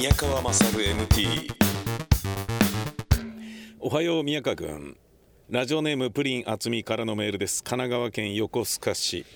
[0.00, 1.52] 宮川勝 MT
[3.80, 4.96] おはよう宮川君。
[5.50, 7.62] ラジオネームプリン厚みからのメールです。
[7.62, 9.26] 神奈川県横須賀市。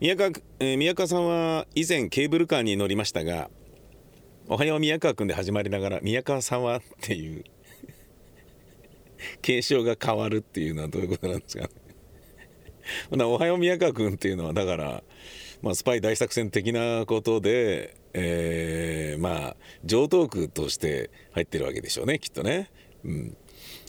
[0.00, 3.48] 宮川,、えー宮川さんは以前ケーブルカーに乗りましたが
[4.48, 7.44] おはよう宮川君で始まりながら宮川さんはっていう
[9.42, 11.70] 継承が変わるっていうのはどういうことなんですかね。
[13.10, 15.04] ほなおはよう宮川君っていうのはだから、
[15.62, 22.70] まあ、スパイ大作戦的なことで、えーまあ常套句として入ってるわけでしょうねきっとね。
[23.04, 23.36] うん、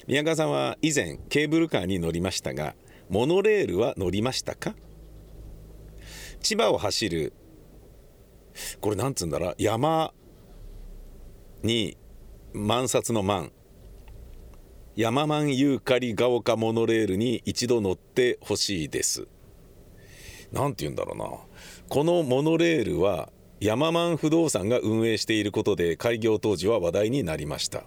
[0.06, 2.76] 宮川さんは以前ケーブルカーに乗りましたが
[3.10, 4.76] モノレールは乗りましたか？
[6.42, 7.34] 千葉を走る
[8.82, 10.14] これなんつうんだろう山
[11.64, 11.98] に
[12.54, 13.52] 万札の万
[14.96, 19.28] 山満ユーカリが丘モノレールに一度乗ってほしいです。
[20.52, 21.30] なんて言うんだろうな。
[21.88, 27.84] このモノレールは山満不動産が運営していることで開業当時は話題になりました。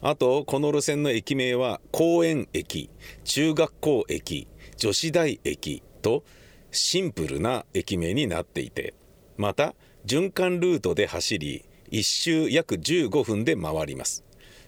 [0.00, 2.88] あとこの路線の駅名は公園駅
[3.24, 6.22] 中学校駅女子大駅と
[6.70, 8.94] シンプルな駅名になっていて
[9.36, 9.74] また
[10.06, 14.24] 循環ルートで走り1周約15分で回ります。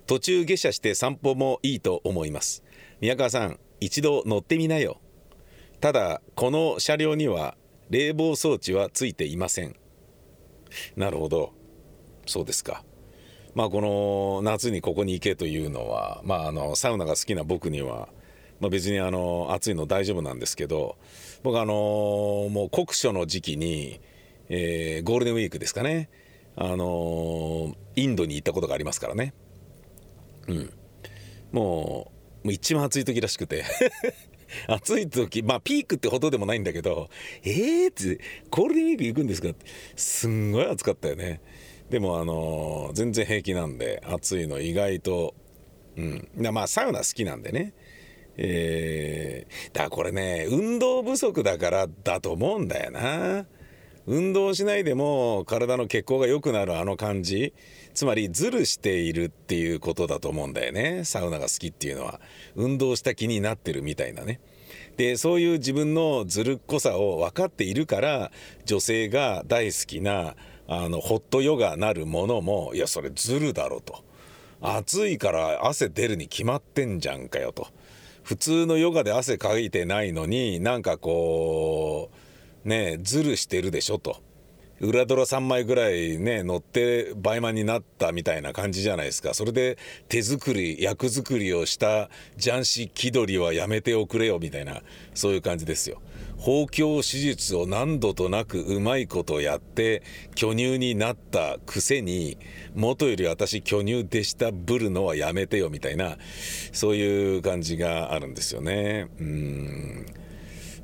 [0.07, 2.65] 途中下車して散歩もいいと思います。
[3.01, 5.01] 宮川さん一度乗ってみなよ。
[5.81, 7.57] ただこの車両には
[7.91, 9.77] 冷房装置はついていません。
[10.97, 11.53] なるほど。
[12.27, 12.85] そうですか。
[13.55, 18.09] まあこの夏にここに行けというのはまああのサウナが好きな僕には
[18.61, 20.99] まあ、別にあの暑いの大丈夫なんですけど
[21.43, 21.73] 僕あの
[22.51, 24.01] もう酷暑の時期に、
[24.51, 26.11] えーゴールデンウィークですかね。
[26.57, 29.33] あのインドに行ったことがありますからね。
[30.47, 30.73] うん。
[31.53, 33.65] もうもう一番暑い時らしくて。
[34.69, 37.09] 暑い時まあピークってほどでもないんだけど
[37.43, 39.51] えーってゴールデンウィーク行くんですか？
[39.51, 41.41] ってすんごい暑かったよね。
[41.91, 45.35] でもあの全然平気なんで暑いの意外と
[45.97, 46.29] うん。
[46.53, 47.73] まあサウナ好きなんでね。
[48.37, 53.47] えーだからこれね運動不足だからだと思うんだよな。
[54.07, 57.53] 運動しないでも体の血行が良くなるあの感じ。
[58.01, 61.05] つまりズルしているっていうことだと思うんだよね。
[61.05, 62.19] サウナが好きっていうのは。
[62.57, 64.41] 運動した気になってるみたいなね。
[64.97, 68.33] でそういう自分のずるっこさを分かっているから
[68.65, 70.35] 女性が大好きな
[70.67, 74.03] あのホットヨガなるものもいやそれずるだろと。
[74.63, 77.69] 暑いから汗出るに決まってんじゃんかよと。
[78.23, 82.11] 普通のヨガで汗かいてないのになんかこ
[82.65, 84.23] うねズルしてるでしょと。
[84.81, 89.35] 裏ドラ3枚ぐらいね乗って倍満になったみたいな感じじゃないですか。
[89.35, 89.77] それで
[90.09, 92.09] 手作り役作りをした
[92.39, 94.83] 雀士気取りはやめておくれよみたいな
[95.15, 96.01] そういう感じですよ。
[96.39, 100.03] 包協手術を何度となくうまいことやって
[100.35, 102.39] 巨乳になったくせに
[102.75, 106.17] 元より私巨乳でしたぶるのはやめてよみたいな
[106.73, 109.09] そういう感じがあるんですよね。
[109.21, 110.07] うん。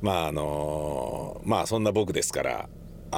[0.03, 2.69] まああのまあそんな僕ですから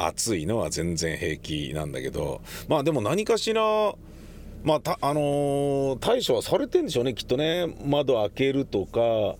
[0.06, 3.62] 暑いのは全然平気なんだけどまあでも何かしら
[4.64, 9.36] まあたあのー対処はされてんでしょうねきっとね窓開けるとか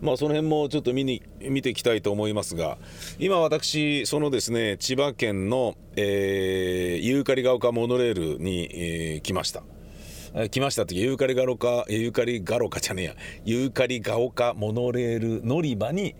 [0.00, 2.78] まあその辺もちょっと見に見ていきたいと思いますが
[3.18, 9.62] 今私そのですね千葉県の、えーユーカリが丘モノレールに、えー来ました。
[10.32, 16.14] え来ました時ユーカリガロカユーカリガロカじゃねえやユーカリガオカモノレール乗り場に、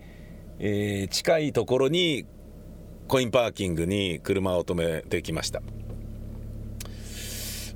[0.59, 2.25] えー近いところに
[3.11, 5.61] コインパーキングに車を止めてきました。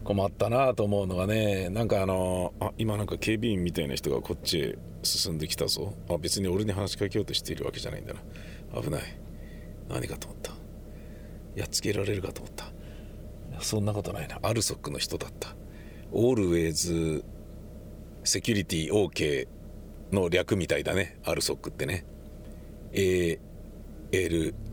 [0.06, 5.94] 困ったなと思うのがねなんかあのあ今なんか警備員みたいな人がこっちへ進んできたぞ。
[6.10, 8.82] あ別に俺に話しかけようとしているわけじゃないんだな。
[8.82, 9.02] 危ない。
[9.90, 10.54] 何かと思った。
[11.58, 12.72] やっつけられるかと思った。
[13.60, 14.40] そんなことないな。
[14.42, 15.54] アルソックの人だった。
[16.14, 17.26] オールウェイズ
[18.24, 19.50] セキュリティ OK
[20.14, 21.20] の略みたいだね。
[21.26, 22.06] アルソックってね。
[22.94, 24.65] ALSOK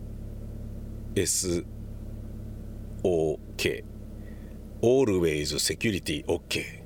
[4.81, 6.83] オールウェイズセキュリティ OK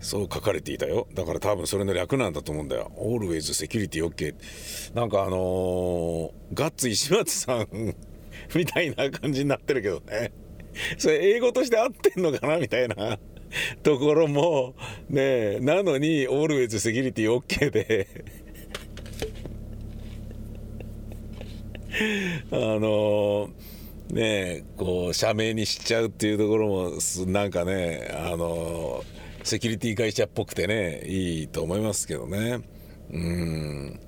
[0.00, 1.06] そう書かれていたよ。
[1.14, 2.90] だから多分それの略なんだと思うんだよ。
[2.96, 4.34] オールウェイズセキュリティ OK
[4.94, 7.68] なんかあのーガッツ石松さん
[8.54, 10.32] みたいな感じになってるけどね。
[10.98, 13.18] それ英語として合ってんのかなみたいな。
[13.82, 14.74] ところも
[15.08, 18.08] ねなのにオールウェイズセキュリティ OK で。
[22.50, 23.50] あの
[24.10, 26.92] ねこう社名にしちゃうっていうところも
[27.26, 29.04] なんかねあの
[29.42, 32.60] セキュリティ会社っぽくてねいいと思いますけどね
[33.12, 34.00] うん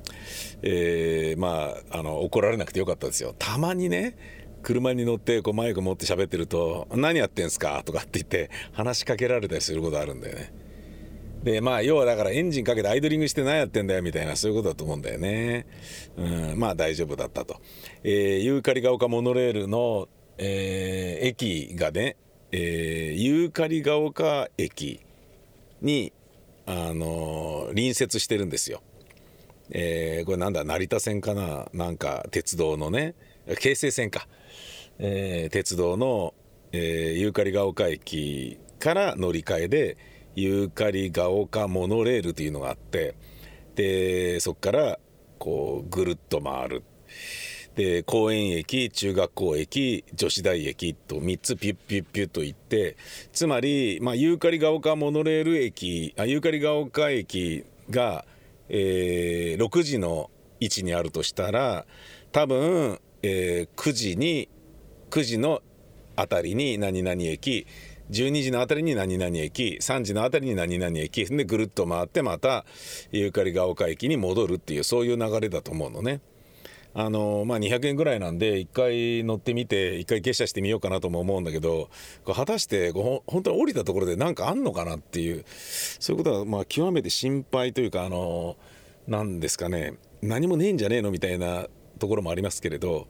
[0.62, 4.16] えーまああの怒られなくてよかったですよたまにね
[4.62, 10.52] 車に乗ってこうマイク持って喋ってると「何やってんすか?」とかって言って話しかけられたりすることあるんだよね。
[11.42, 15.66] でまあ要はだからエンジンかけてアイドリングして何やってんだよみたいなそういうことだと思うんだよね。
[16.16, 17.60] うん、まあ大丈夫だったと。
[18.04, 20.08] えー、ユーカリが丘モノレールの、
[20.38, 22.16] えー、駅がね、
[22.52, 25.00] えー、ユーカリが丘駅
[25.80, 26.12] に、
[26.66, 28.82] あのー隣接してるんですよ。
[29.70, 33.14] えーこれなんだ成田線かななんか鉄道のね
[33.58, 34.28] 京成線か、
[34.98, 36.34] えー鉄道の、
[36.70, 39.96] えーユーカリが丘駅から乗り換えで
[40.34, 43.14] ユーカリが丘モノレールというのがあって
[43.74, 44.98] でそこから
[45.38, 46.82] こうぐるっと回る。
[47.74, 52.96] で公園駅中学校駅女子大駅と3つピュッピュッピュッと行って
[53.32, 58.26] つまり、まあ、ユーカリが丘モノレール駅あユーカリが丘駅が、
[58.68, 60.30] えー6時の
[60.60, 61.86] 位置にあるとしたら
[62.30, 64.48] 多分、えー9時に
[65.10, 65.62] 9時の
[66.16, 67.66] あたりに何々駅
[68.10, 72.64] 12時のあたりに何々駅3時のあたりに何々駅でぐるっと回ってまた
[73.10, 76.20] ユーカリが丘駅に戻るっていうそういう流れだと思うのね。
[76.94, 81.88] あのまあ、200円ぐらいなんで1回乗ってみて1回下車してみようかなとも思うんだけど
[82.26, 88.58] 果たして本当に降りたところで何かあんのかなっていうそういうことはまあ極めて心配というかあの
[89.08, 91.66] なんですかね何もねえんじゃねえのみたいな
[91.98, 93.06] ところもありますけれど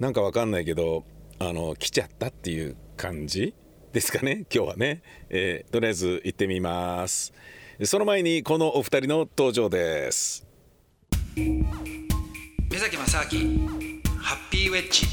[0.00, 1.04] なんかわかんないけど
[1.38, 3.52] あの来ちゃったっていう感じ
[3.98, 4.44] ですかね？
[4.54, 7.32] 今日はね、えーとりあえず行ってみます。
[7.84, 10.46] その前にこのお二人の登場です。
[11.36, 13.68] 目崎正明
[14.20, 15.06] ハッピーウェッジ。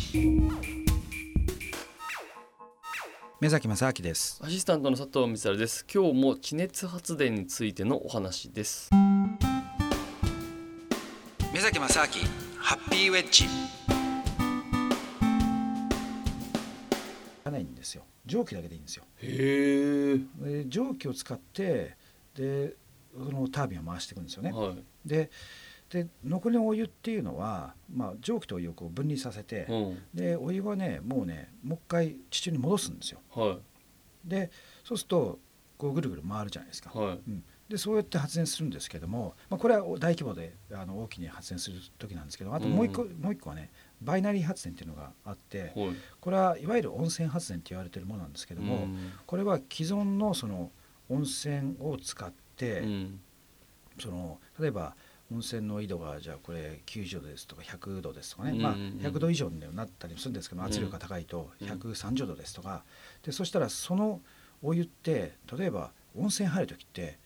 [3.41, 4.39] 目崎正明です。
[4.43, 5.85] アシスタントの佐藤光です。
[5.91, 8.89] 今日も地熱発電についてのお話です。
[11.53, 12.11] 目崎正明
[12.59, 13.45] ハッピーウェッジ。
[17.45, 20.63] かないんですよ蒸気だけでいいんですよへえ。
[20.63, 21.95] で蒸気を使って
[22.35, 22.75] で
[23.13, 24.83] そのタービンを回していくんですよね、はい。
[25.05, 25.29] で
[25.89, 29.97] で残りのお湯っていうのは、まあ、蒸気とお湯をこう分離させて、うん。
[30.13, 33.57] でお湯はねもうねもう一回地中に戻すんですよは
[34.25, 34.49] で
[34.83, 35.39] そうすると
[35.77, 36.97] こうぐるぐる回るじゃないですか、い。
[36.97, 37.19] はい。
[37.27, 43.71] うん、でそうやって発電するんですけども、まあ、これは大規模であの大きに発電する時なんですけどあともう一個、もう一個はね
[44.05, 45.95] バイナリー発電っていうのがあってはい。
[46.21, 49.11] これはいわゆる温泉発電って言われてるものなんですけども、うん。
[49.25, 50.71] これは既存のその
[51.09, 53.19] 温泉を使って、うん。
[53.99, 54.95] その例えば
[55.31, 60.67] 温泉の緯度がじゃあこれ90度ですとか100度ですとかね、うんまあ、100度以上になったりもするんですけど、うん。
[60.67, 61.67] 圧力が高いとうん。
[61.67, 62.83] 130度ですとか。
[63.23, 64.21] でそしたらその
[64.61, 67.19] お湯って例えば温泉入る時って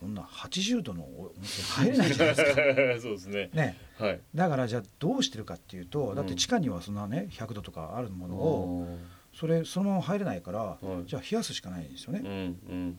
[0.00, 2.62] こんな80度の温泉入れないじゃないですか。
[3.02, 3.50] そうですね。
[3.52, 4.20] ね、はい。
[4.34, 8.98] だからじゃあどうしてるかっていうとだって地下にはそんなね100度とかあるものを
[9.34, 12.28] それそのまま入れないからはいじゃあ冷やすしかないんですよねうん。
[12.28, 12.32] う
[12.74, 12.98] ん。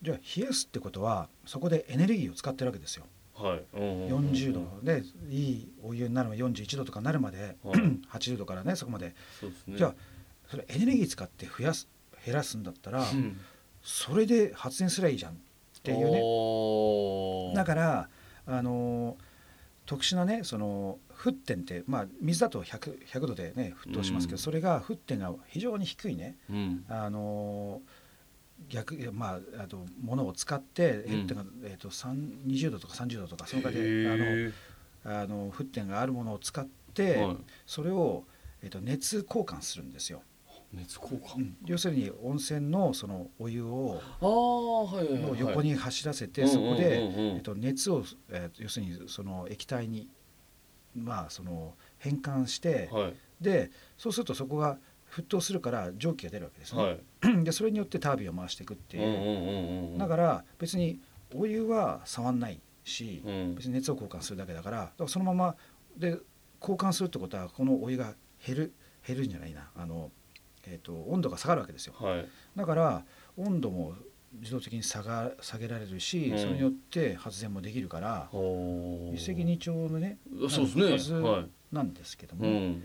[0.00, 3.04] じゃあ冷やすってことはそこでエネルギーを使ってるわけですよ
[3.34, 3.62] はい。
[3.74, 4.62] うん40度。
[4.82, 7.80] でいいお湯になるまで41度とかなるまではい
[8.10, 9.76] 80度からねそこまでそうですね。
[9.76, 9.94] じゃあ
[10.50, 11.86] それエネルギー使って増やす
[12.24, 13.38] 減らすんだったらうん。
[13.82, 15.36] それで発電すればいいじゃんっ
[15.80, 16.20] ていうね。
[17.50, 18.08] ねだから
[18.46, 19.16] あの
[19.86, 24.38] 特殊なねその沸点ってまあ水だと 100, 100度でね沸騰しますけど、うん。
[24.38, 26.36] それが沸点が非常に低いね。
[26.50, 26.84] うん。
[26.88, 27.80] あの
[28.68, 31.12] 逆まああとものを使ってうん。
[31.64, 34.52] えー、と3 20度とか30度とかそのくらいでへ
[35.04, 37.36] あのあの沸点があるものを使って、はい。
[37.66, 38.24] それを、
[38.62, 40.22] えー、と熱交換するんですよ、
[40.72, 41.38] 熱交換。
[41.38, 45.22] うん要するに温泉のそのお湯をああ、はいはいはい。
[45.22, 50.08] の横に走らせて、はいそこで、えっと、熱を、えー要するにその液体に
[50.94, 53.14] まあその変換して、はい。
[53.40, 54.78] でそうするとそこが
[55.10, 56.98] 沸騰するから蒸気が出るわけですね、はい。
[57.44, 59.98] でそれによってタービンを回していくっていう。
[59.98, 61.00] だから別に
[61.34, 65.56] お湯は触んないし、うん別に熱を交換するだけだからだからそのまま
[65.96, 66.18] で
[66.60, 68.72] 交換するってことはこのお湯が減る
[69.06, 70.10] 減るんじゃないなあの、
[70.70, 72.28] えー、と温度が下がるわけですよはい。
[72.56, 73.04] だから
[73.36, 73.94] 温度も
[74.40, 80.18] 自動的に下が下げられるし、うんそれによって発電もできるから、一石二鳥のね
[80.50, 82.82] そうですねはずはいなんですけども、うん。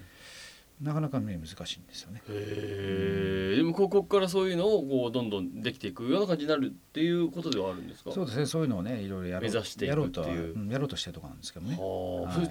[0.81, 2.21] なかなかね難しいんですよね。
[2.29, 3.55] へえ。
[3.57, 8.11] でもここからそういうのをこうどんどんできていくような感じになるっていうことではあるんですか？
[8.11, 11.77] そうですねそういうのをねいろいろやろう目指していくやろうとは、っていううんやろうとしてるところなんですけどね。
[11.77, 12.49] はあ、はい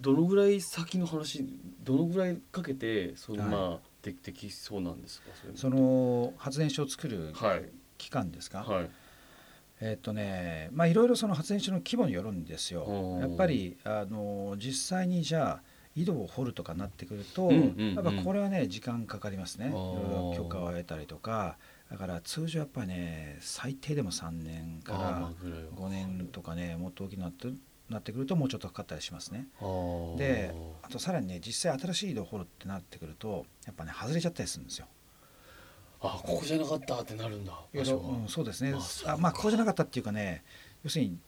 [0.00, 1.44] どのぐらい先の話
[1.82, 3.80] どのぐらいかけてそのはい
[4.12, 5.28] まあできそうなんですか？
[5.54, 7.64] その発電所を作るはい。
[7.96, 8.90] 期間ですか、はい。
[9.80, 12.84] えっとねまあいろいろその発電所の規模によるんですよ。
[12.84, 13.20] うん。
[13.20, 15.62] やっぱりあの実際にじゃあ
[15.96, 17.94] 井戸を掘るとかなってくると、うんうんうん。
[17.94, 19.70] やっぱこれはね時間かかりますね。
[20.36, 21.56] 許可を得たりとか。
[21.90, 25.30] だから通常やっぱりね最低でも3年から
[25.76, 27.48] 5年とかねもっと大きくなって
[27.90, 29.46] なってくるともうちょっとかかったりしますね。
[30.16, 34.86] であとさらにね実際新しい井戸を掘るってなってくるとやっぱね外れちゃったりするんですよ。
[36.00, 38.74] あここじゃなかったってなるんだうん、そうですね。
[39.06, 40.44] あまあこうじゃなかったっていうかね
[40.82, 41.18] 要するに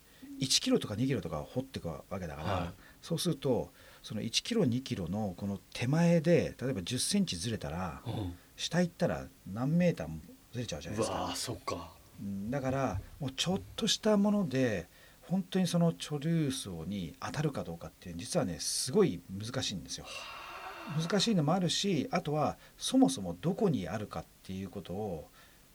[0.40, 2.68] 1キロとか2キロとか掘っていくわけだから、はい。
[3.00, 3.70] そうすると
[4.02, 8.34] その1キロ2キロのこの手前で例えば1 0センチずれたらうん。
[8.56, 10.18] 下行ったら何メーターも
[10.52, 11.16] ずれちゃうじゃないうですか。
[11.18, 11.90] わー、そっか。
[12.20, 14.88] うんだからもうちょっとしたもので
[15.28, 20.06] 本当にその貯留層に当たるかどうかって実はねすごい難しいんですよ。
[20.96, 25.28] 難しいのもあるしあとはそもそもどこにあるかっていうことを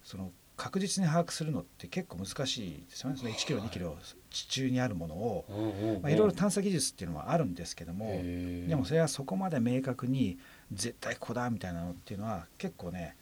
[0.03, 3.17] その確実に把握するのって結構難しいですよね。
[3.17, 3.97] その1キロ2キロ
[4.29, 8.21] 地中にあるものを、まあ、いろいろ探査技術っていうのはあるんですけども
[8.67, 10.37] でもそれはそこまで明確に
[10.71, 13.15] 絶対ここだみたいなのっていうのは結構ね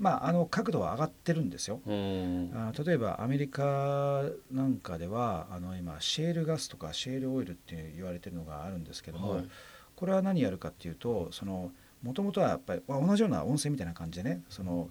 [0.00, 1.80] まああの角度は上がってるんですよ。
[1.86, 9.48] うんあの例えばアメリカなんかではあの今シェールガスとかシェールオイルって言われてるのがあるんですけども、はい
[10.00, 14.88] これは何やるかっていうとそのもともとはやっぱりまあ同じような温泉みたいな感じでねその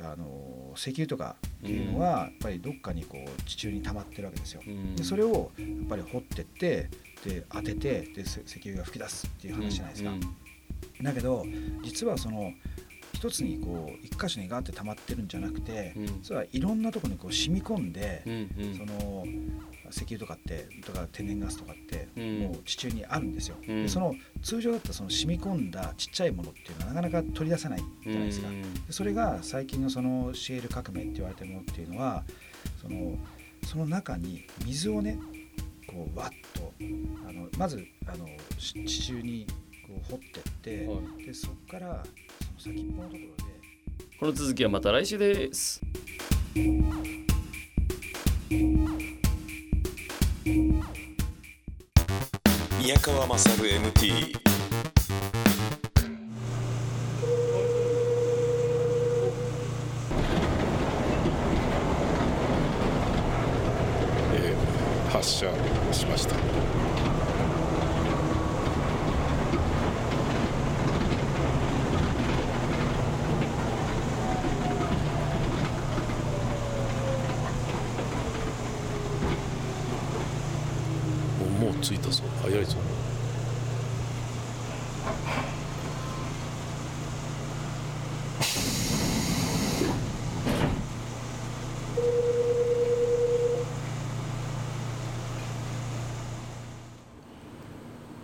[0.00, 4.62] あの石油とかっていうのはやっぱりどっかにこう地中に溜まってるわけですよ。
[4.64, 6.88] うんでそれをやっぱり掘ってって
[7.24, 10.10] で当ててでせ石油が噴き出すっていう話じゃないですか。
[10.10, 10.20] うん
[11.02, 11.44] だけど
[11.82, 12.52] 実はその
[13.22, 16.18] 一つにこう一箇所にガーって溜まってるんじゃなくて、うん。
[16.24, 18.74] それはいろんなところにこう染み込んで、うんうん。
[18.74, 19.24] その
[19.92, 22.38] 石油とかってとか天然ガスとかってうん。
[22.40, 23.54] もう地中にあるんですよ。
[23.60, 23.82] うん。
[23.84, 28.48] でその通常だったらその染み込んだちっちゃいものっていうのはなかなか取り出せないじゃないですか。
[28.48, 32.24] うんでそれが最近のそのシェール革命って言われてるものっていうのは
[32.80, 33.16] その
[33.68, 35.16] その中に水をね
[35.86, 36.72] こうわっと
[37.28, 38.26] あのまずあの
[38.58, 39.46] し地中に
[39.86, 42.02] こう掘ってって、はでそこから
[42.62, 44.16] 先っぽのところで。
[44.20, 45.80] この続きはまた来週です。
[52.78, 54.36] 宮川勝 MT
[64.34, 65.46] えー発射
[65.92, 66.36] しました
[81.40, 82.76] おもう着いたぞ早いぞ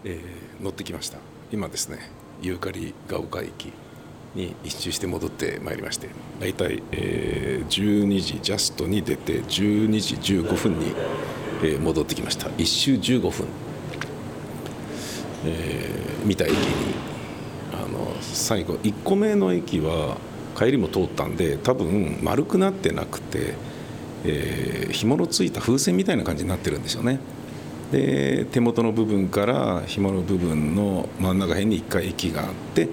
[0.04, 1.18] えー乗ってきました。
[1.52, 1.98] 今ですね
[2.42, 3.72] ユーカリが丘駅
[4.34, 6.08] に一周して戻ってまいりまして
[6.40, 10.92] 大体、えー12時ジャストに出て12時15分に、
[11.62, 12.48] えー戻ってきました。
[12.56, 13.46] 一周15分、
[15.44, 16.94] えー見た駅に
[17.72, 20.16] あの最後1個目の駅は
[20.56, 23.54] 帰りも通ったんで多分丸くなってなくて、
[24.24, 27.20] えー紐のついた風船みたいな感じになってるんでしょうね。
[27.92, 32.88] で手元の部分から紐の部分の真ん中辺に1回駅があって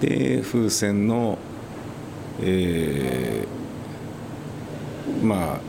[0.00, 1.38] で風船の、
[2.40, 3.62] えー
[5.22, 5.60] まあ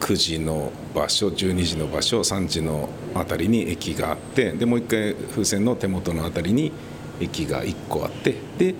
[0.00, 6.72] 9時の場所12時の場所3時のあたりに駅があってでもう1回風船の手元のあたりに
[7.20, 8.74] 駅が1個あってで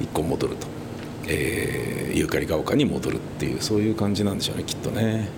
[0.00, 0.66] 1個戻ると、
[1.28, 5.28] えーユーカリが丘に戻るっていうそういう感じなんでしょうねきっとね。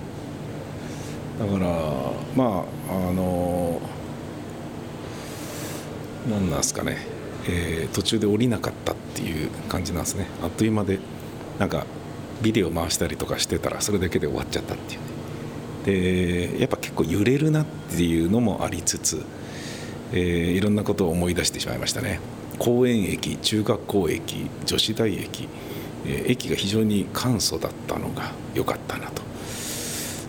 [1.39, 3.81] だからまああの
[6.29, 6.97] 何なんですかね、
[7.49, 10.27] えー途中で降りなかったっていう感じなんですね。
[10.43, 10.99] あっという間で
[11.59, 11.87] なんか
[12.43, 15.01] ビデオ回したりとかしてたらそれだけで終わっちゃったっていう。
[15.01, 15.07] ね
[15.85, 19.25] でやっぱ結構揺れるなっていうのもありつつ、
[20.13, 22.21] えーいろんなことを思い出してしまいましたね。
[22.59, 25.49] 公園駅中学校駅女子大駅、
[26.07, 29.23] えー駅が非常に簡素だったのが良かったなと。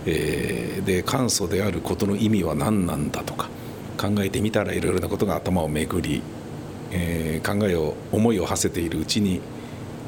[0.05, 3.49] えーで簡素であることの意味は何なんだとか
[3.97, 6.21] 考えてみたらいろいろなことが頭を巡り、
[6.91, 9.41] えー考えを思いを馳せているうちに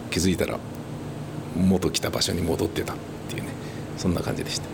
[0.09, 0.59] 気づいたら
[1.55, 2.95] 元来た場所に戻ってたっ
[3.29, 3.49] ていうね
[3.97, 4.65] そんな感じでした。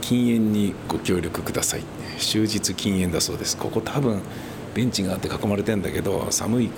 [0.00, 1.82] 禁煙にご協力ください。
[2.18, 3.56] 終日禁煙だそうです。
[3.56, 4.20] ここ多分
[4.74, 6.70] ベンチがあって囲まれてんだけど寒い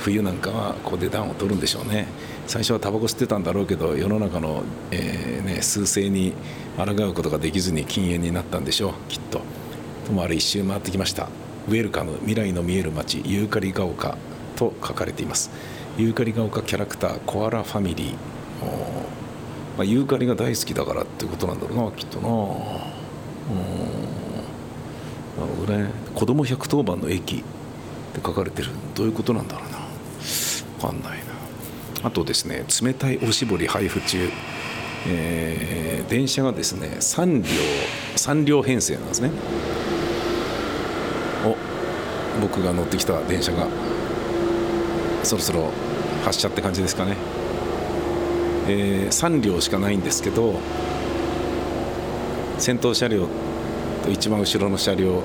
[0.00, 2.06] 冬なんかはここで暖を取るんでしょうね。
[2.48, 6.32] 最初はタバコ吸ってたんだろうけど世の中の、えーね、数勢に
[6.78, 9.42] 抗うことができずに禁煙になったんでしょうきっと。
[10.06, 11.28] ともあれ一周回ってきました。
[11.68, 14.16] ウェルカム未来の見える街ユーカリが丘
[14.56, 15.50] と書かれています。
[15.98, 18.12] ユーカリが丘キャラクターコアラファミリー。
[19.76, 22.28] まあ、ユーカリが大好きだからってことなんだろうなきっとな。
[22.28, 22.36] うん
[25.38, 25.90] なるほどね。
[26.14, 27.38] 子供110番の駅っ
[28.14, 28.70] て書かれてる。
[28.94, 29.78] どういうことなんだろうな。
[30.80, 31.18] 分かんない。
[31.26, 31.27] な
[32.02, 34.30] あとですね冷たいおしぼり配布中。
[35.06, 37.48] えー電車がですね3両
[38.16, 39.30] 3両編成なんですね。
[41.44, 41.54] お
[42.40, 43.66] 僕が乗ってきた電車が
[45.22, 45.70] そろそろ
[46.24, 47.16] 発車って感じですかね、
[48.68, 50.54] えー3両しかないんですけど
[52.58, 53.26] 先頭車両
[54.02, 55.22] と一番後ろの車両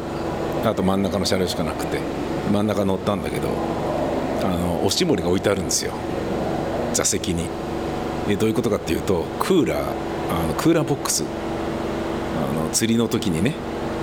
[0.66, 2.00] あと真ん中の車両しかなくて
[2.52, 3.50] 真ん中乗ったんだけど
[4.44, 5.94] あのおしぼりが置いてあるんですよ。
[6.94, 7.46] 座席に。
[8.28, 11.24] でどういうことかっていうとクーラーあのクーラーボックス。
[11.24, 13.54] あの釣りの時にね、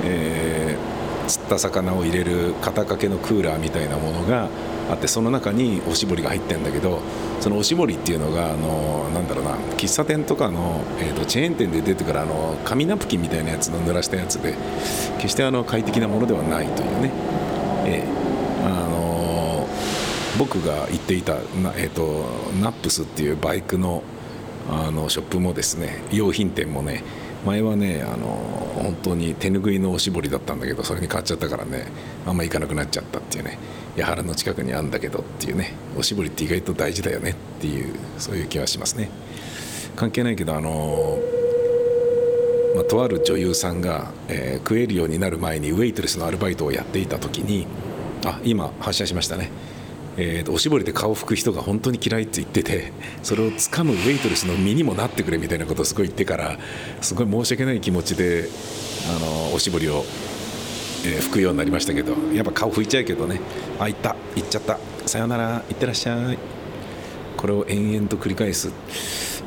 [0.05, 4.49] えー釣った魚を入れる肩掛けのクーラーみたいなものが
[4.91, 7.01] あってその中におしぼりが入ってるんだけど
[7.39, 14.57] そのおしぼりっていうのがあのなんだろうな喫茶店とかの、えーとチェーン店で出てくるあの紙ナプキンみたいなやつの濡らしたやつで
[15.19, 17.13] 決してあの快適なものではないというね、
[20.41, 22.25] 僕が行っていたな、えー、と
[22.63, 24.03] ナップスっていうバイクの
[24.71, 27.03] あのショップもですね用品店もね
[27.45, 28.27] 前はねあの
[28.77, 31.89] 本当に手拭いのおしぼりだったんだけどそれに変わっちゃったからね
[32.27, 33.59] あんま行かなくなっちゃったっていうね
[33.99, 39.11] 八原の近くにあるんだけどっていうねおしぼりって意外と大事だよねっていうそういう気はしますね。
[39.97, 41.19] 関係ないけどあの
[42.77, 47.67] ま、とある女優さんが、えー食えるようになる前にウェイトレスのアルバイトをやっていた時に
[48.25, 49.51] あ今発射しましたね、
[50.17, 56.59] えーおしぼりで顔を拭く人が本当に嫌いって言っててそれを掴むウェイトレスの身にもなってくれみたいなことをすごい言ってから
[57.01, 58.49] すごい申し訳ない気持ちで
[59.09, 60.05] あのおしぼりを、
[61.05, 63.41] えー拭くようになりましたけどやっぱ顔拭いちゃうけどね。
[63.79, 64.17] あ行った。
[64.37, 64.79] 行っちゃった。
[65.07, 65.55] さよなら。
[65.55, 66.39] 行ってらっしゃい。
[67.39, 68.71] これを延々と繰り返す。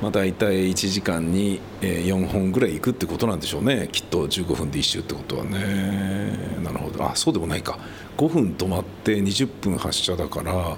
[0.02, 3.88] まあ、大体1時間に4本ぐらい行くってことなんでしょうね。
[3.92, 6.36] きっと15分で1周ってことはね。
[6.64, 7.06] なるほど。
[7.06, 7.78] あそうでもないか。
[8.18, 10.78] 5分止まって20分発車だから、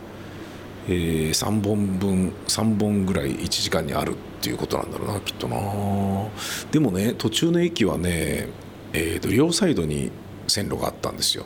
[0.88, 5.58] えー3本分3本ぐらい1時間にあるっていうことなんだろうなきっとな
[6.71, 8.48] でもね途中の駅はね、
[8.93, 10.12] えーと両サイドに
[10.48, 11.45] 線路があったんですよ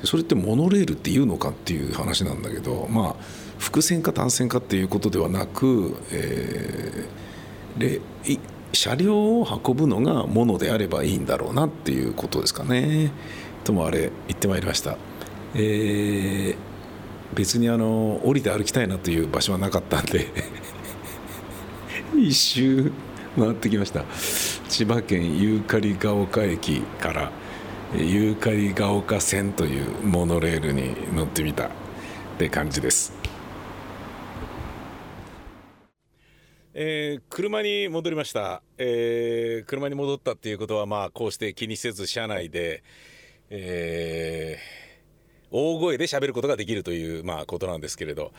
[0.00, 3.24] でそれってモノレールっていうのかっていう話なんだけどまあ
[3.58, 7.22] 複線か単線かっていうことではなく、えー
[7.78, 8.00] で
[8.72, 13.12] 車両を運ぶのがものであればいいんだろうなっていうことですかね。
[13.64, 14.96] ともあれ行ってまいりました。
[15.54, 16.72] えー
[17.34, 20.26] 別にあの降りて歩きたいなという場所はなかったんで
[22.14, 22.92] 一周
[23.38, 24.04] 回ってきました。
[24.68, 27.32] 千葉県ユーカリが丘駅から
[27.96, 31.68] ユーカリが丘線というモノレールに乗ってみた。
[31.68, 31.70] っ
[32.38, 33.12] て感じです。
[36.74, 42.82] えー車に戻りました、えー車に戻ったっていうことはまあこうして気にせず車内で、
[43.50, 44.91] えー
[45.52, 48.32] 大声で喋ることができるというまあことなんですけれど、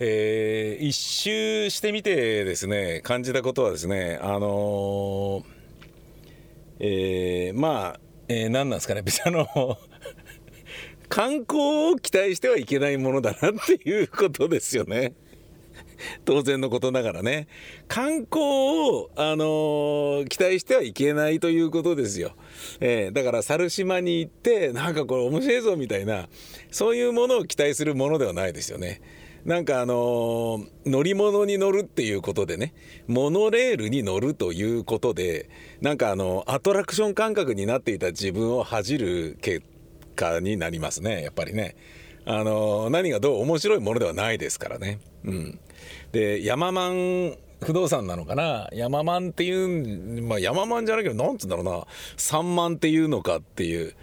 [0.00, 5.44] えー一周してみてですね感じたことはですねあのー
[6.80, 9.78] えーまあ、えー何なんですかね別にあの
[11.08, 15.14] 観光を期待してはいけないものだなっていうことですよね。
[16.24, 17.48] 当然のことながらね。
[17.88, 22.32] 観光を、あのー期待してはいけないということですよ、
[22.80, 26.28] えーだから猿島に行ってなんかこれ面白いぞみたいな
[26.70, 29.00] そういうものを期待するものではないですよね。
[29.44, 32.72] なんかあのー乗り物に乗るっていうことでね
[33.06, 39.62] モノレールに乗るということでなんかあのアトラクション感覚になっていた自分を恥じる結
[40.16, 41.76] 果になりますねやっぱりね。
[42.26, 44.98] あの何がどう面白いものではないですからね。
[45.24, 45.60] うん。
[46.12, 48.68] でヤママン不動産なのかな？
[48.72, 51.86] ヤママンっていうまあヤマンじゃないけどなんつうんだろうな。
[52.16, 53.94] 3万っていうのかっていう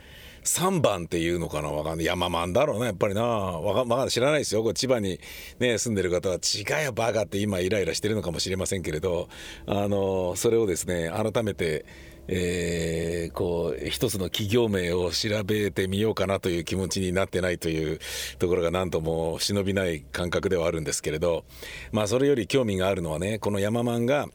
[0.43, 1.69] 3番っていうのかな？
[1.69, 2.05] わかんない。
[2.05, 3.23] ヤマンだろうなやっぱりな。
[3.23, 4.09] わかんない。
[4.09, 4.63] 知らないですよ。
[4.63, 5.19] こ千葉に
[5.59, 6.35] ね住んでる方は。
[6.35, 9.29] 違うよバカって今イライラしてるのかもしれませんけれど。
[9.67, 11.85] あのそれをですね改めて
[12.27, 17.99] えーこう一つの企業名を調べてみようかなという気持ちになってないという
[18.39, 21.45] ところが何とも忍びない感覚ではあるんですけれど
[21.91, 24.27] まあそれより興味があるのはねこのヤママンが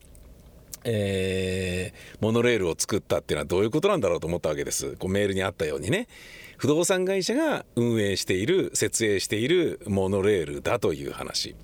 [0.84, 4.96] えーモノレールを作ったっていうのはどういうことなんだろうと思ったわけです。
[4.96, 6.08] こうメールにあったようにね。
[6.56, 11.54] 不動産会社が運営している設営しているモノレールだという話。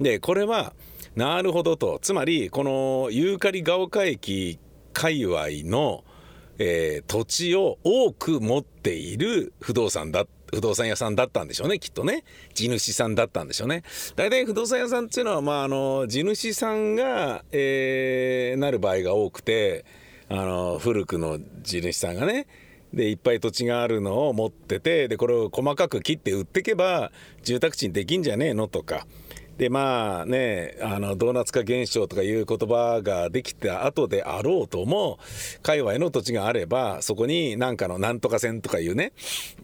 [0.00, 0.74] でこれは
[1.16, 1.98] なるほどと。
[2.02, 4.58] つまりこのユーカリが丘駅
[4.98, 6.02] 界隈の、
[6.58, 12.24] えー土地を多く持っている不動産だ不動産屋さんだったんでしょうねきっとね。
[12.52, 13.84] 地主さんだったんでしょうね。
[14.16, 19.84] 大体不動産屋さんっていうのはまああの地主さんが、えーなる場合が多くて
[20.28, 22.48] あの古くの地主さんがね
[22.92, 27.12] でいっぱい土地があるのを持っててでこれを細かく切って売ってけば
[27.44, 29.06] 住宅地にできんじゃねえのとか
[29.58, 35.18] でまあねあのドーナツ化現象とかいう言葉ができた後であろうとも
[35.62, 39.12] 界隈の土地があればそこになんかのなんとか線とかいうね、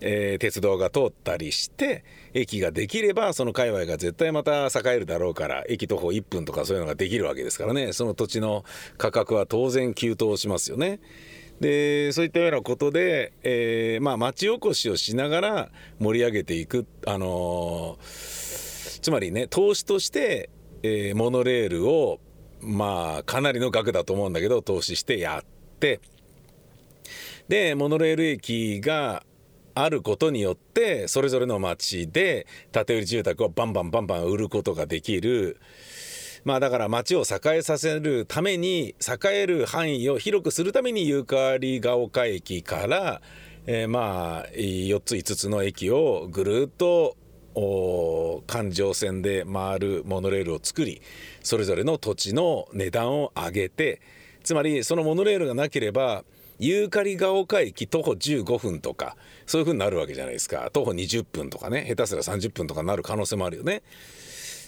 [0.00, 2.04] えー鉄道が通ったりして
[2.34, 8.64] 駅ができればその界隈が絶対また栄えるだろうから駅徒歩1分とかそういうのができるわけですからねその土地の
[8.98, 11.00] 価格は当然急騰しますよね。
[11.60, 15.68] でそういったようなことで、えーまあ、町おこしをしながら
[16.00, 18.63] 盛り上げていく、あのー
[19.04, 20.48] つまりね投資として、
[20.82, 22.20] えーモノレールを
[22.62, 25.44] まあかなりの額だと思うんだけど投資してやっ
[25.78, 26.00] て
[27.46, 29.22] でモノレール駅が
[29.74, 35.60] あることによってそれぞれの町で建売り住宅をバンバンバンバン売ることができる。
[36.44, 43.20] まあだから町を栄えさせるために栄える範囲を広くするためにユーカリが丘駅から、
[43.66, 47.18] えーまあ4つ5つの駅をぐるっと
[48.46, 51.00] 環状線で回るモノレールを作り
[51.42, 54.00] それぞれの土地の値段を上げて
[54.42, 56.24] つまりそのモノレールがなければ
[56.58, 60.70] ユーカリが丘駅徒歩15分とかそういう風になるわけじゃないですか。
[60.72, 63.82] 徒歩20分とかね下手すら30分とかなる可能性もあるよね。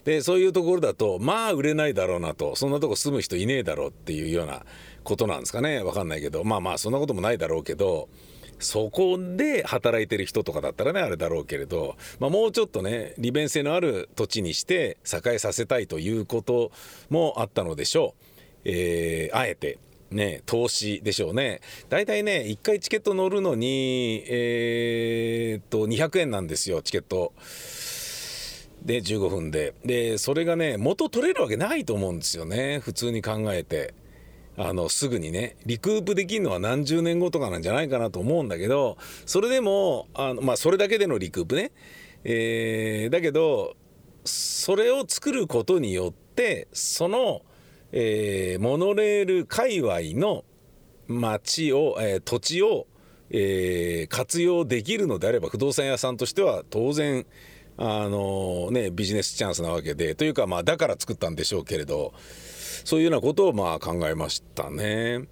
[0.05, 4.65] でそういうところだとまあ売れないだろうなとそんなとこ住む人いねえだろうっていうような
[5.05, 5.83] ことなんですかね。
[5.83, 6.45] わかんないけど。
[6.45, 8.09] まあまあそんなこともないだろうけど
[8.59, 16.71] そこで働いてる人とかだったらねあれだろうけれど、まあ、もうちょっとね利便性のある土地にして栄えさせたいということ
[17.11, 18.23] もあったのでしょう。
[18.65, 19.79] えーあえて
[20.11, 27.33] ね、投資でしょうね大体ね1回チケット乗るのにえーっと200円なんですよチケット。
[28.83, 33.95] で15分ででそれがね元取れるわけないと思うんですよね普通に考えて
[34.59, 41.73] あのすぐにねリクープできるのは何十年後とかなんじゃないかなと思うんだけどそれでもあのまあそれだけでのリクープね、
[42.25, 43.77] えーだけど
[44.25, 47.43] それを作ることによってその、
[47.93, 50.45] えーモノレール界隈の
[51.07, 52.87] 町を、えー土地を、
[53.31, 57.27] えー活用できるのであれば不動産屋さんとしては当然
[57.77, 62.15] あのねビジネスチャンスなわけでというかまあだから作ったんでしょうけれど。
[62.87, 65.25] そういうようなことをまあ考えましたね。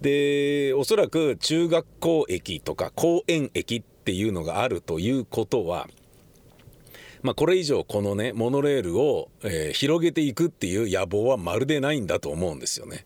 [0.00, 5.88] でおそらく中学校駅とか公園駅っていうのがあるということは
[7.22, 13.04] まあ、これ以上このねモノレールを、えー広げていくっていう野望はまるでないんだと思うんですよね。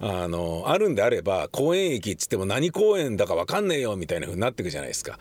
[0.00, 5.18] あのあるんであれば公園駅っつっても何公園だか分かんねえよみたいな風になってくじゃないですか。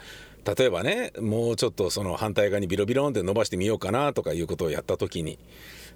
[0.58, 5.40] 例えばねもうちょっとその反対側にビロビロンって伸ばしてみようかなとかいうことをやった時に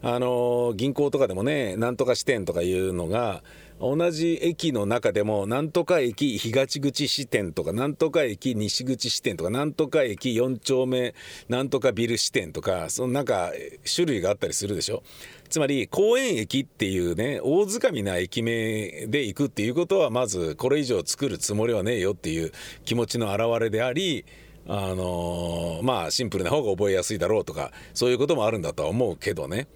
[0.01, 3.43] あの銀行とかでもねなんとか支店とかいうのが
[3.81, 11.15] 同じ駅の中でもなんとか駅東口支店とかなんとか駅西口支店とかなんとか駅4丁目
[11.47, 13.51] なんとかビル支店とかそのなんか
[13.93, 15.03] 種類があったりするでしょ？
[15.49, 22.51] つまり公園駅っていうね大掴みな駅名で行くっていうことはまずこれ以上作るつもりはねえよっていう
[22.85, 24.25] 気持ちの表れであり
[24.67, 29.67] あのまあシンプルな方が覚えやすいだろうとかそういうこともあるんだとは思うけどね。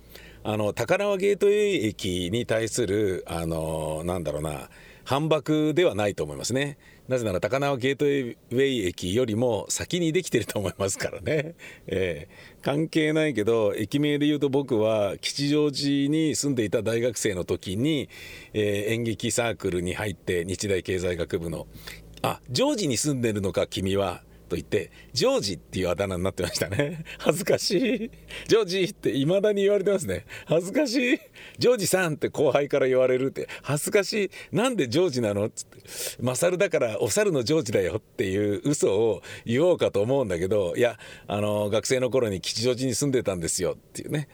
[0.43, 4.69] あの高輪ゲートウェイ駅に対するあのなんだろうな
[5.05, 6.77] 反駁ではないと思いますね。
[7.09, 11.55] なぜなら高輪ゲートウェイ駅よりも先にできてると思いますからね、
[11.87, 18.07] えー関係ないけど駅名で言うと僕は吉祥寺に住んでいた大学生の時に、
[18.53, 21.67] えー演劇サークルに入って日大経済学部の
[22.23, 27.03] 「あジョージに住んでるのか君は」と言ってジョージっていうあだ名になってましたね。
[27.17, 28.11] 恥ずかしい。
[28.47, 30.25] ジョージって未だに言われてますね。
[30.45, 31.19] 恥ずかしい。
[31.57, 33.47] ジョージさんって後輩から言われるって。
[33.63, 34.31] 恥ずかしい。
[34.51, 35.79] なんでジョージなのっつって
[36.21, 44.27] マサルだからお猿のジョージだよっていう嘘を言おうかと思うんだけどいやあの学生の頃に吉祥寺に住んでたんですよっていうね。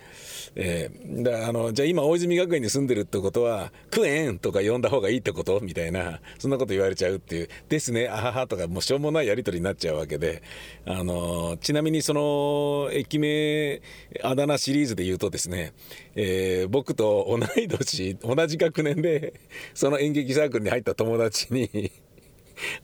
[0.56, 10.09] えーだあのじゃあ今大泉学園に住んでるってことは「クエン」とか呼んだ方がいいってことみたいなそんなこと言われちゃうっていう「ですねあはは」とかもうしょうもないやり取りになっちゃうわけ。
[10.10, 10.44] けで
[10.86, 13.82] あのちなみにその駅名
[14.24, 15.74] あだ名シリーズで言うとですね、
[16.16, 19.34] えー僕と同い年同じ学年で
[19.74, 21.92] その演劇サークルに入った友達に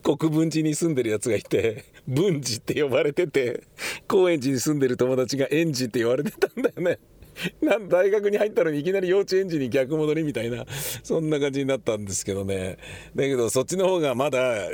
[0.03, 3.63] 国分寺に住んでるやつがいて文治って呼ばれてて
[4.07, 6.99] 高円寺に住んでる友達が園児って言われてたんだよね。
[7.61, 10.65] なん大学に入ったのにいきなり幼稚園児に逆戻りみたいな
[11.03, 12.77] そんな感じになったんですけどね
[13.15, 14.69] だけどそっちの方がまだ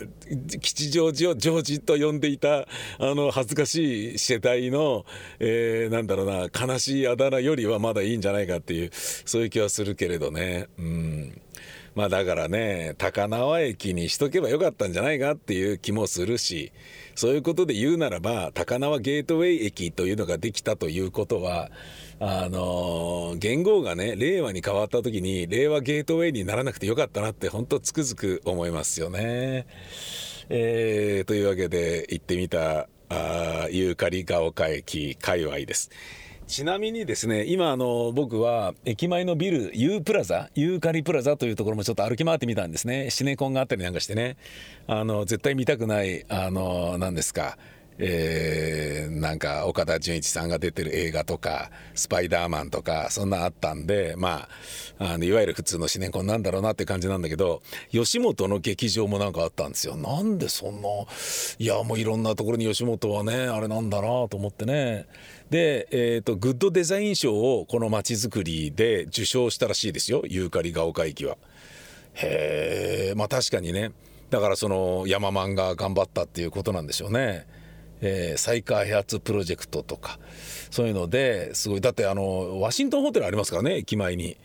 [0.62, 2.67] 吉祥寺をジョージと呼んでいた
[3.00, 5.06] あの恥ずかしい世代の、
[5.39, 11.41] えーなんだろうな悲しいあだ名よりはまだいいんじゃないかっていうそういう気はするけれどねうん。
[11.95, 16.71] まあだからね高輪駅にしとけばよかったんじゃないかっていう気もするし
[17.15, 21.69] そういうことで言うならば高輪ゲートウェイ駅というのができたということは
[22.19, 29.65] あの元号がね令和に変わった時に令和ゲートウェイにならなくてよかったなって本当つくづく思いますよね。
[30.49, 35.89] えーというわけで行ってみたあユーカリが丘駅界隈です。
[36.52, 43.10] ちなみにですね今あの僕は駅前のビルユープラザユーカリプラザというところもちょっと歩き回ってみたんですね。
[43.10, 44.36] シネコンがあったりなんかしてね。
[44.86, 47.58] あの絶対見たくないあの何ですか。
[47.97, 54.47] えーなんか岡田准一さんが出てる映画とか「スパイダーマン」とかそんなあったんでま
[54.97, 60.89] ああのいわゆる普通のシネコンなんだろうなって感じなんだけど吉本の劇場もなんかあったんですよなんでそんな
[61.60, 65.06] いやもういろんなところに吉本はねあれなんだなと思ってね
[65.49, 71.38] で、えーとグッドデザイン賞をこの街づくりで受賞したらしいですよユーカリが丘駅は。
[72.13, 73.91] へえまあ確かにね
[74.30, 77.45] だからそのヤママンが頑張ったっていうことなんでしょうね。
[78.02, 80.20] えー再開発プロジェクトとか
[80.70, 84.38] そういうのですごいだってあのワシントンホテルありますからね駅前に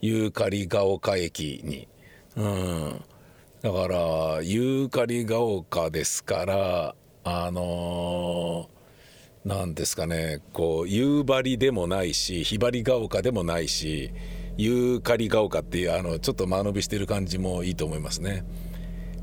[0.00, 1.88] ユーカリが丘駅に。
[2.36, 3.02] うん
[3.62, 8.76] だからユーカリが丘ですからあのー
[9.74, 14.10] ですかねこう夕張でもないしひばりが丘でもないし
[14.56, 18.44] ユーカリが丘っていうあのちょっと間延びしてる感じもいいと思いますね。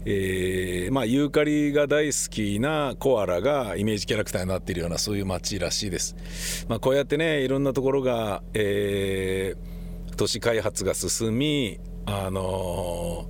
[0.05, 6.65] えーまあユーカリが大好きなコアラがイメージキャラクターになっているようなそういう街らしいです。
[6.67, 9.73] まあ、こうやってねいろんなところが、えー
[10.15, 13.27] 都市開発が進み、あの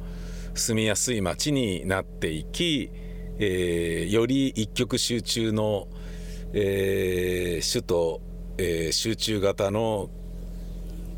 [0.53, 2.91] ー住みやすい街になっていき、
[3.39, 5.87] えーより一極集中の、
[6.53, 8.21] えー首都、
[8.57, 10.09] えー集中型の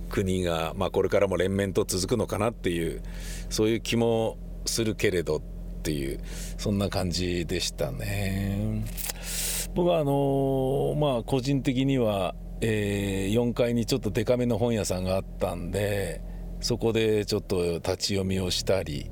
[0.09, 3.01] 国が、まあ、これからも連綿と続くのかなっていう
[3.49, 5.41] そういう気もするけれどっ
[5.83, 6.19] ていう
[6.57, 8.85] そんな感じでしたね。
[9.75, 16.21] 僕はあのーまあ個人的には、えー4階にちょっとデカめの本屋さんがあったんで
[16.61, 19.11] そこでちょっと立ち読みをしたり、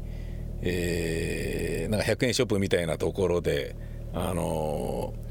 [0.62, 3.76] えーなんか100円ショップみたいなところで
[4.14, 5.24] あのー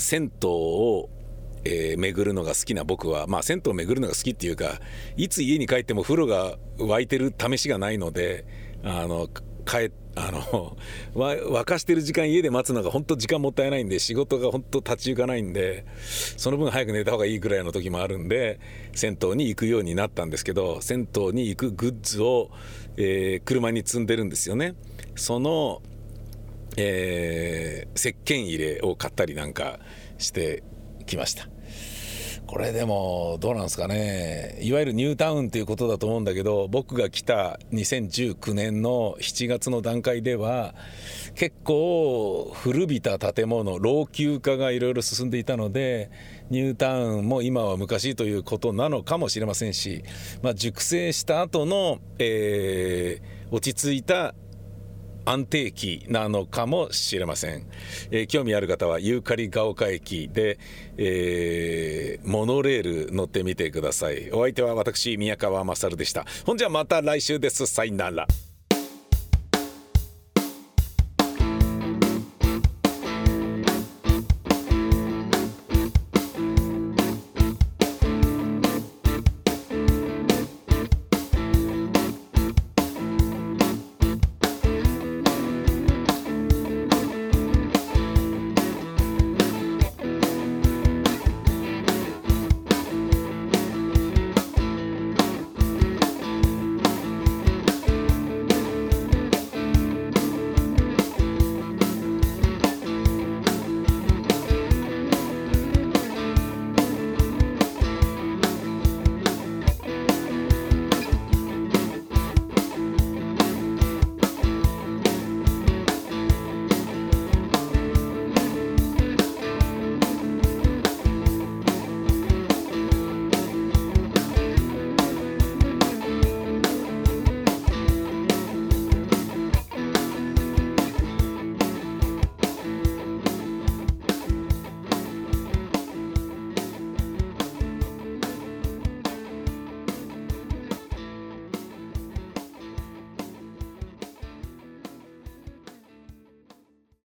[0.00, 1.08] 銭湯を
[1.64, 4.78] えー巡るのが好きな僕は、まあ、銭湯を巡るのが好きっていうか
[5.16, 8.46] いつ家に帰っても風呂が沸いてる試しがないので
[8.84, 9.28] あの
[9.68, 10.76] 帰 あの
[11.14, 15.84] 沸かしてる時間家で待つのが本当時間もったいないんで仕事が本当立ち行かないんで
[16.36, 18.58] その分早く寝た方がいいぐらいの時もあるんで
[18.94, 22.50] 銭湯に行くようになったんですけど銭湯に行くグッズを、
[22.96, 24.74] えー車に積んでるんですよね。
[25.14, 25.82] その
[26.76, 29.78] えー石鹸入れを買ったりなんか
[30.18, 30.64] して
[31.06, 31.48] きました
[32.48, 34.58] これでもどうなんですかね。
[34.62, 40.74] いわゆるニュータウンっていうことだと思うんだけど僕が来た2019年の7月の段階では
[41.34, 46.10] 結構古びた建物老朽化がいろいろ進んでいたので
[46.48, 50.02] ニュータウンも今は昔ということなのかもしれませんし、
[50.42, 54.34] まあ、熟成した後の、えー落ち着いた
[55.28, 57.66] 安定期なのかもしれません、
[58.10, 60.58] えー興味ある方はユーカリが丘駅で、
[60.96, 64.30] えーモノレール乗ってみてください。
[64.32, 66.24] お相手は私宮川勝でした。
[66.44, 67.66] ほんじゃまた来週です。
[67.66, 68.26] さよなら。